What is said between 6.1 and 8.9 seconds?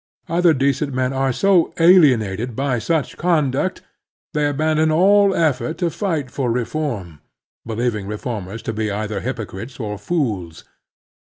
for reform, believing reformers to be